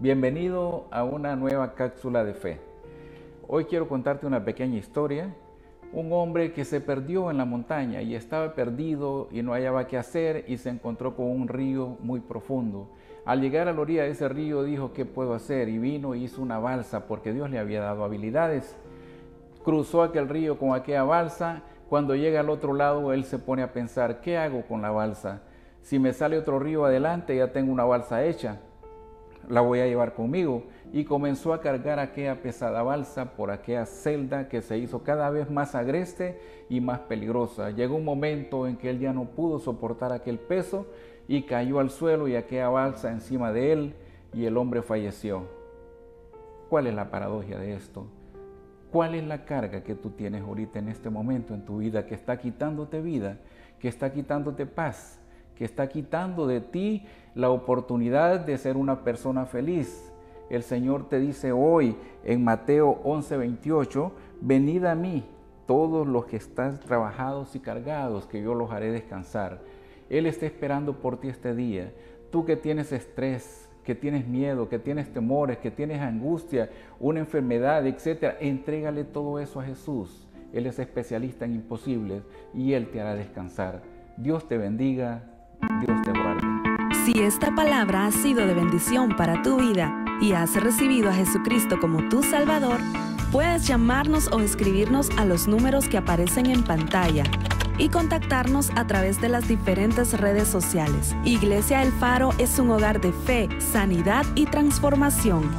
[0.00, 2.60] Bienvenido a una nueva cápsula de fe.
[3.48, 5.34] Hoy quiero contarte una pequeña historia.
[5.92, 9.98] Un hombre que se perdió en la montaña y estaba perdido y no hallaba qué
[9.98, 12.88] hacer y se encontró con un río muy profundo.
[13.24, 15.68] Al llegar a la orilla de ese río dijo, ¿qué puedo hacer?
[15.68, 18.76] Y vino y hizo una balsa porque Dios le había dado habilidades.
[19.64, 21.62] Cruzó aquel río con aquella balsa.
[21.88, 25.42] Cuando llega al otro lado, él se pone a pensar, ¿qué hago con la balsa?
[25.80, 28.60] Si me sale otro río adelante, ya tengo una balsa hecha,
[29.48, 30.64] la voy a llevar conmigo.
[30.92, 35.50] Y comenzó a cargar aquella pesada balsa por aquella celda que se hizo cada vez
[35.50, 37.70] más agreste y más peligrosa.
[37.70, 40.86] Llegó un momento en que él ya no pudo soportar aquel peso
[41.26, 43.94] y cayó al suelo y aquella balsa encima de él
[44.32, 45.42] y el hombre falleció.
[46.68, 48.06] ¿Cuál es la paradoja de esto?
[48.90, 52.14] ¿Cuál es la carga que tú tienes ahorita en este momento en tu vida que
[52.14, 53.38] está quitándote vida,
[53.78, 55.20] que está quitándote paz?
[55.58, 57.04] Que está quitando de ti
[57.34, 60.12] la oportunidad de ser una persona feliz.
[60.50, 65.24] El Señor te dice hoy en Mateo 11:28, venid a mí
[65.66, 69.60] todos los que están trabajados y cargados, que yo los haré descansar.
[70.08, 71.92] Él está esperando por ti este día.
[72.30, 77.84] Tú que tienes estrés, que tienes miedo, que tienes temores, que tienes angustia, una enfermedad,
[77.86, 80.28] etc., entrégale todo eso a Jesús.
[80.52, 82.22] Él es especialista en imposibles
[82.54, 83.82] y Él te hará descansar.
[84.16, 85.37] Dios te bendiga.
[87.08, 91.80] Si esta palabra ha sido de bendición para tu vida y has recibido a Jesucristo
[91.80, 92.82] como tu Salvador,
[93.32, 97.24] puedes llamarnos o escribirnos a los números que aparecen en pantalla
[97.78, 101.16] y contactarnos a través de las diferentes redes sociales.
[101.24, 105.50] Iglesia El Faro es un hogar de fe, sanidad y transformación.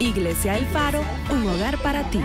[0.00, 2.20] Iglesia El Faro, un hogar para ti.